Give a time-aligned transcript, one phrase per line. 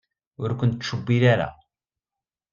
[0.41, 1.49] Ur ken-tettcewwil ara.